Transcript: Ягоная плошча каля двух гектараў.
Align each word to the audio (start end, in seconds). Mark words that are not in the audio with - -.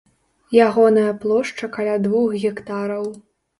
Ягоная 0.67 1.11
плошча 1.27 1.71
каля 1.77 1.95
двух 2.09 2.35
гектараў. 2.47 3.05